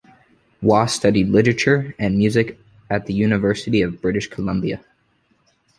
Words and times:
Wah 0.63 0.87
studied 0.87 1.29
literature 1.29 1.93
and 1.99 2.17
music 2.17 2.59
at 2.89 3.05
the 3.05 3.13
University 3.13 3.83
of 3.83 4.01
British 4.01 4.25
Columbia. 4.27 4.83